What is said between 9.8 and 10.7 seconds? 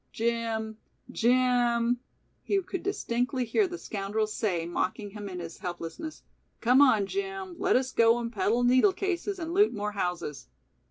houses."